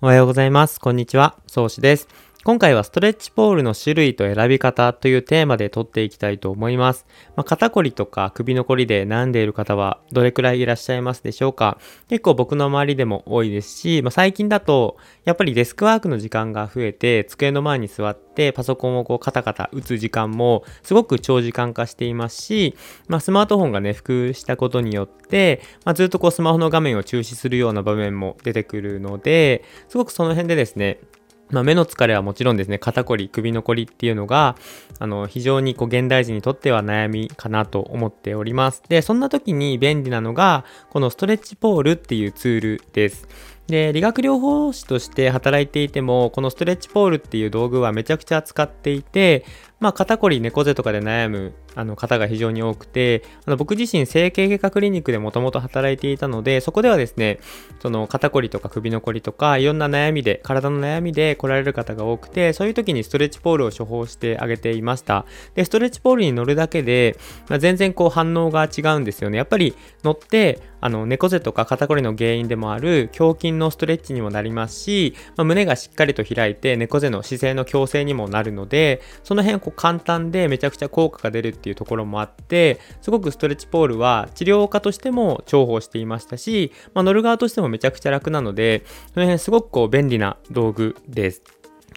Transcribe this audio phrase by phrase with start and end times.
[0.00, 0.78] おはようございます。
[0.78, 1.34] こんにちは。
[1.48, 2.06] 宗師です。
[2.44, 7.04] 今回はストレッチポールの種類と選び方というテーマで撮っていきたいと思います。
[7.34, 11.78] まあ、肩こりとか首のこりで悩んでいる方はどれくらいいらっしゃいますでしょうか
[12.08, 22.76] 結構僕の周りでも多いですし、まあ、最近だとやっぱりデスクワークの時間が増えて机の前に座ってパソコンをこうカタカタ打つ時間もすごく長時間化していますし、
[23.08, 31.00] まあ、スマートフォンがね、普及したことによって、まあ、ずっとこうスマホの画面を注視するような場面も出てくるので、すごくその辺でですね、
[31.50, 34.56] まあ、目の疲れはもちろんですね、肩こり、首のこりっていうのが、
[34.98, 38.82] あの、非常にこう、現代人にとっては悩みかなと思っております。
[38.88, 43.26] で、そんな時に便利なのが、このストレッチポールっていうツールです。
[43.68, 49.44] で、理学療法士として働いていても、このストレッチポールっていう道具はめちゃくちゃ使っていて、
[49.78, 57.38] まあ、肩こり、猫背とかで悩むあの方が非常に多くて、あの僕自身整形外科クリニックでもともと働いていたので、そこではですね、
[57.80, 65.24] その肩こりとか首のこりとか、いろんな悩みで、体の悩みで来られる方が多くて、そういう時にストレッチポールを処方してあげていました。
[65.54, 67.16] で、ストレッチポールに乗るだけで、
[67.48, 69.38] まあ、全然こう反応が違うんですよね。
[69.38, 91.42] やっぱり乗って、あの、猫背とか肩こりの原因でもある胸筋のストレッチにもなりますし、まあ、胸がしっかりと開いて猫背の姿勢の矯正にもなるので、その辺こう簡単でめちゃくちゃ効果が出るっていうていうところもあって、すごくストレッチポールは治療家としても重宝していましたし、まあ、乗る側としてもめちゃくちゃ楽なので、その辺すごくこう便利な道具です。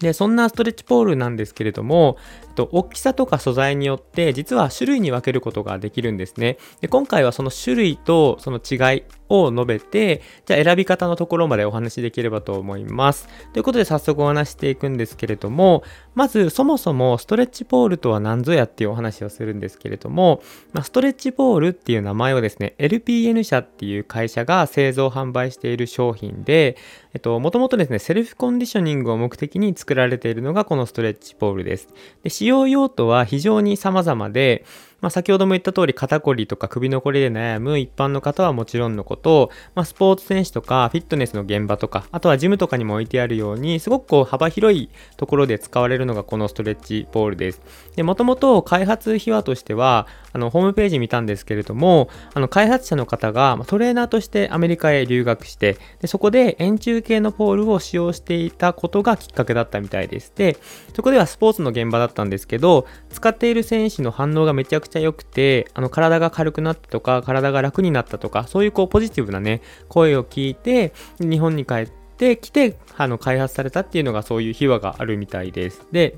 [0.00, 2.16] で、そんなストレッチポールなんですけれども、
[2.52, 6.58] と、大きさとか素材によって実は種類に分けることができるんですね。
[6.80, 13.28] で今回はその種類とその違いを述べて、じゃあ選び方のところまでお話しできればと思います。
[13.52, 15.82] ということで早速お話していくんですけれども、
[16.14, 20.42] まずそもそもストレッチポールとは何ぞやっていうお話をするんですけれども、
[20.72, 26.76] まあ、ストレッチポールっていう名前をですね、LPN 社っていう会社が製造販売している商品で、
[27.14, 31.88] えっと、もともとですね、セルフコンディショニングを目的に作られているのがこのストレッチポールです。
[32.22, 34.64] で使用用途は非常に様々で、
[35.02, 47.60] まあ、先ほども言った通り肩こりとか首のこりで悩む一般の方はもちろんのこと、まあ、スポーツ選手とかフィットネスの現場とか、あとはジムとかにも置いてあるように、すごくこう幅広いところで使われるのがこのストレッチポールです。
[47.96, 60.32] で、もともと開発秘話としては、あの、ホームページ見たんですけれども、あの、開発者の方がトレーナーとしてアメリカへ留学して、でそこで円柱形のポールを使用していたことがきっかけだったみたいです。
[60.36, 60.56] で、
[60.94, 71.86] そこではスポーツの現場だったんですけど、使っている選手の反応がめちゃくちゃちゃ良くて、あの、体が軽くなったとか、体が楽になったとか、そういうこう、ポジティブなね、声を聞いて、日本に帰っ
[72.16, 75.86] てきて、あの、開発されたっていうのがそういう秘話があるみたいです。
[75.90, 76.16] で、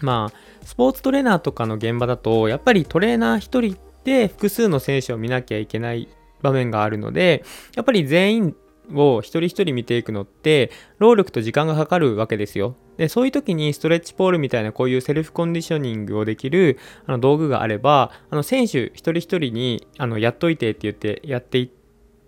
[0.00, 6.08] まあ、スポーツトレーナーとかの現場だと、やっぱりトレーナー1人で複数の選手を見なきゃいけない
[6.42, 7.44] 場面があるので、
[7.74, 8.56] やっぱり全員
[8.94, 12.76] を一人一人見ていくのって、労力と時間がかかるわけですよ。
[12.96, 21.80] で、そういう時にストレッチポールみたいなこういうセルフコンディショニングをできるあの道具があれば、あの選手一人一人にあのやっといてって言ってやっていって、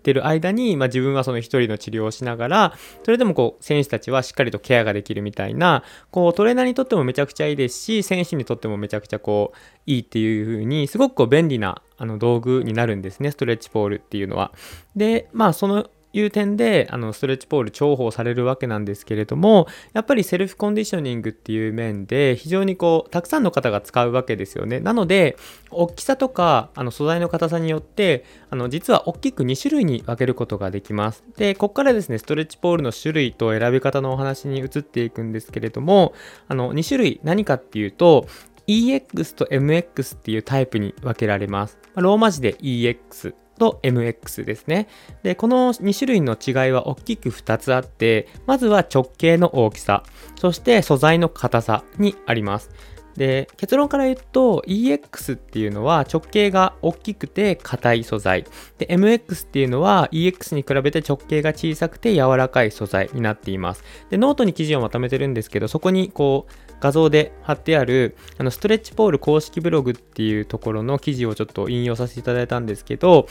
[0.03, 9.57] てる間に、まあ、自分はその一人の治療をしながら、それでもこう、選手たちはしっかりとケアができるみたいな、こう、トレーナーにとってもめちゃくちゃいいですし、選手にとってもめちゃくちゃこう、
[9.87, 14.51] いいっていう風に、すごくこう、便利な、あの、道具になるんですね、ストレッチポールっていうのは。
[14.95, 24.79] で、まあ、そのいう点で、あの、ストレッチポール重宝されるわけなんですけれども、やっぱりセルフコンディショニングっていう面で、非常にこう、たくさんの方が使うわけですよね。
[24.79, 25.35] なので、
[25.71, 31.23] 大きさとか、あの、素材の硬さによって、あの、実は大きく2種類に分けることができます。
[31.35, 36.13] で、ここからですね、ストレッチポールの種類と選び方のお話に移っていくんですけれども、
[36.47, 38.27] あの、2種類何かっていうと、
[38.67, 41.77] EX と MX っていうタイプに分けられます。
[41.95, 44.87] ローマ字で EX と MX ですね。
[45.23, 50.03] で、この2種類の違いは大きく2つあって、まずは直径の大きさ、
[50.35, 52.69] そして素材の硬さにあります。
[53.15, 58.45] で、結論から言うと EX っていうのは直径が大きくて硬い素材。
[58.77, 63.83] で、MX っていうのは EX に比べて直径が小さくて柔らかい素材になっています。
[64.09, 73.27] で、ノートに記事をまとめてるんですけど、そこにこう画像で貼ってあるあのストレッチポール公式ブログっていうところの記事をちょっと引用させていただいたんですけど、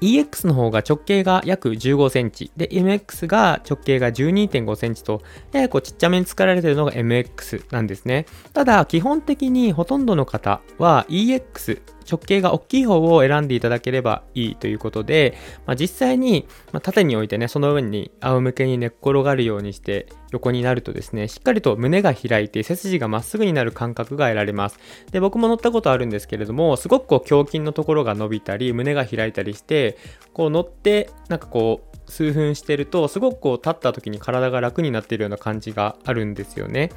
[0.00, 8.26] EX の方が直径が約15センチ、で、MX が直径が12.5センチと、ややこうちっちゃめに作られてるのが MX なんですね。
[8.52, 24.78] ただ、基本的にほとんどの方は EX、直径が大きい方を選んでいただければいいということで、まあ、実際に、ま縦に置いてね、その上に仰向けに寝っ転がるようにして横になるとですね、しっかりと胸が開いて背筋がまっすぐになる感覚が得られます。
[25.12, 29.96] で、僕も乗ったことあるんですけれども、すごくこう胸筋のところが伸びたり、胸が開いたりして、
[30.32, 36.90] こう乗って、なんかこう、数分してるとすごくこう立った時に体が楽になっているような感じがあるんですよね。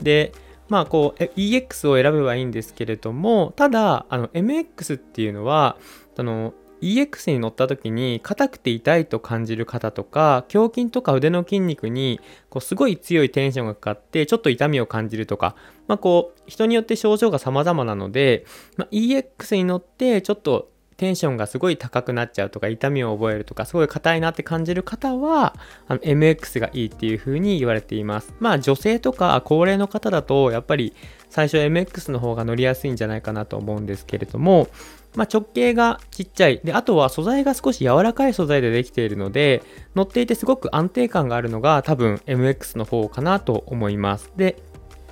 [0.00, 0.32] で
[0.68, 5.76] まあこう EX を選べばいいんですけれどもただあの MX っていうのは
[6.16, 15.54] あの EX に乗った時に硬くて痛いと感じる方とか胸筋とか腕の筋肉にこうすごい強いテンションがかかってちょっと痛みを感じるとか、
[15.88, 18.44] まあ、こう人によって症状が様々なので、
[18.76, 25.56] まあ、EX に乗ってちょっとテンションがすごい高くなっちゃうとか痛みを覚えるとかすごい硬いなって感じる方は
[25.88, 28.34] あの MX がいいっていう風に言われています。
[28.38, 30.94] まあ女性とか高齢の方だとやっぱり
[31.30, 34.68] 最初 MX の方が乗りやすいんじゃないかなと思うんですけれども
[35.16, 36.60] まあ、直径がちっちゃい。
[36.62, 39.62] で、あとは素材が少し柔らかい素材でできているので、
[39.94, 44.32] 乗っていてすごく安定感があるのが多分 MX の方かなと思います。
[44.36, 44.62] で、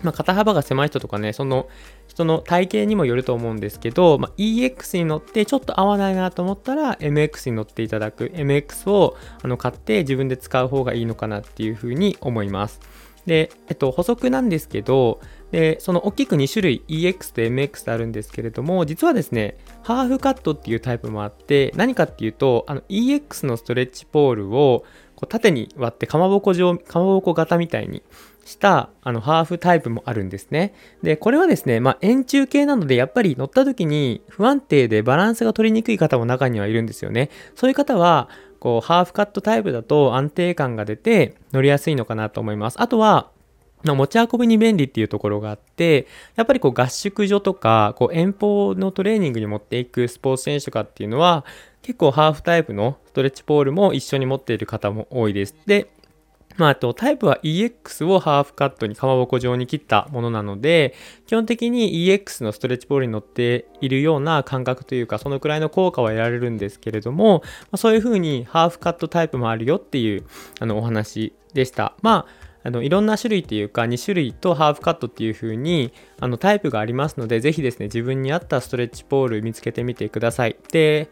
[0.03, 1.69] まあ、肩幅が狭い人とかね、その
[2.07, 8.31] 人の体型にもよると思うんですけど、まあ、EX に乗ってちょっと合わないなと思ったら MX に乗っていただく。
[8.35, 12.81] MX をあの買って自分で使う方がいいのかなっていうふうに思います。
[13.27, 24.85] で、えっと、補足なんですけど、で、その大きく2種類 EX と MX とあるんですけれども、実はですね、ハーフカットっていうタイプもあって、何かっていうと、あの EX のストレッチポールを
[25.15, 28.03] こう縦に割ってかまぼこ状、かまぼこ型みたいに
[28.45, 30.75] したあのハーフタイプもあるんですね。
[31.03, 37.31] で、これはですね、まあ円柱形なのでやっぱり乗った時に不安定でバランスが取りにくい方も中にはいるんですよね。
[37.55, 38.29] そういう方は、
[38.61, 42.81] こう、ハーフカットタイプだと安定感が出て乗りやすいのかなと思います。
[42.81, 43.31] あとは、
[43.85, 51.45] 持ち運びに便利っていうところがあって、やっぱりこう合宿所とか、こう遠方のトレーニングに持っていくスポーツ選手とかっていうのは、
[51.83, 55.55] 結構ハーフタイプのストレッチポールも一緒に持っている方も多いです。
[55.67, 55.89] で、
[56.59, 60.95] まあ、あとタイプは EX をハーフカットにかまぼこ状に切ったものなので、
[61.27, 70.25] 基本的に EX のストレッチポールに乗っているような感覚というか、そのくらいの効果は得られるんですけれども、ま、そういう風にハーフカットタイプもあるよっていう
[70.59, 71.95] あのお話でした。
[72.03, 80.57] まああのいろんな種類っていうか2種類とハーフカットっていう風にあのタイプがありますのでぜひですね自分に合ったストレッチポール見つけてみてください。
[80.73, 81.09] で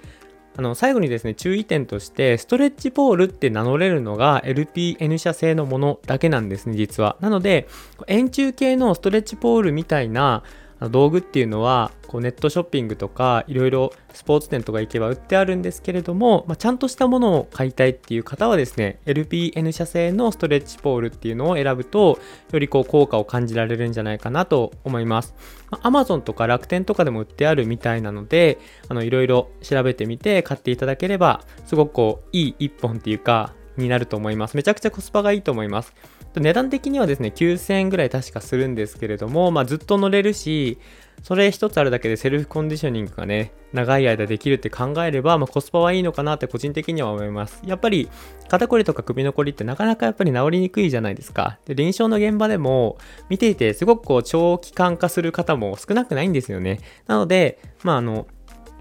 [0.58, 7.68] あの最後にですね注意点としてストレッチポールって名乗れるのが LPN 社製のものだけなんですね実はなので
[8.06, 10.42] 円柱形のストレッチポールみたいな
[10.80, 22.18] 道具っていうのはこうネットショッピングとかいろいろスポーツ店とか行けば売ってあるんですけれども、まあ、ちゃんとしたものを買いたいっていう方はですね LPN 社製のストレッチポールっていうのを選ぶと
[22.52, 25.34] よりこう効果を感じられるんじゃないかなと思います、
[25.70, 28.58] まあ、Amazon とか楽天とかでも売ってあるみたいなので
[28.90, 34.56] いろいろ調べてみて買っていただければすごくこういい一本っていうかになると思います。
[34.56, 35.92] めちゃくちゃコスパがいいと思います。
[36.40, 40.78] 値段的にはですね、9000円ぐらい確かするんですけれども、まあ、ずっと乗れるし、
[41.22, 47.60] それ一つあるだけでセルフコンディショニングがね、長い間できるって考えれば、まあ、コスパはいいのかなって個人的には思います。
[47.64, 48.08] やっぱり
[48.48, 51.58] 肩こりとか首のこりってなかなかやっぱり治りにくいじゃないですか。
[51.64, 52.98] で、臨床の現場でも
[53.28, 56.80] 見ていてすごくこう長期化する方も少なくないんですよね。
[57.06, 58.26] なので、まああの、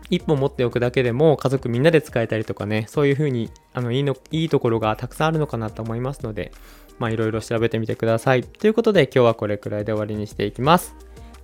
[0.10, 6.52] 一本持っておくだけでも家族みんなで使えたりとかね、そういう風にあのいいのいいところがたくさんあるのかなと思いますので、
[7.00, 8.44] まあいろいろ調べてみてください。
[8.44, 10.96] ということで今日はこれくらいで終わりにしていきます。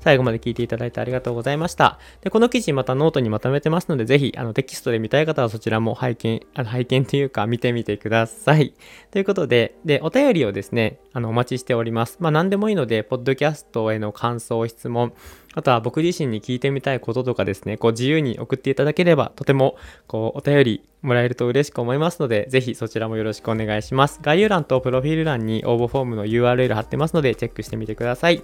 [0.01, 1.99] 最後まで聞いていただいてありがとうございました。
[2.21, 8.73] で、この記事またノートにまとめてますので、ぜひ、あの、テキストで見たい方はそちらも拝見、 あの拝見というか見てみてください。
[9.11, 12.17] ということで、で、お便りをですね、あの、お待ちしております。
[12.19, 15.13] まあ、何でもいいので、ポッドキャストへの感想、質問、
[15.53, 19.75] あとは僕自身に聞いてみたいこととかですね、こう自由に送っていただければとても
[20.07, 24.19] こうお便りもらえると嬉しく思いますので、ぜひそちらもよろしくお願いします。
[24.21, 28.41] 概要欄とプロフィール欄に応募フォームの URL 貼ってますので、チェックしてみてください。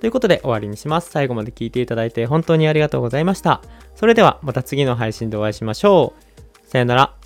[0.00, 1.10] ということで終わりにします。
[1.10, 3.60] 最後まで聞いていただいて本当にありがとうございました。
[3.94, 6.68] それではまた次の配信でお会いしましょう。
[6.68, 7.19] さよなら。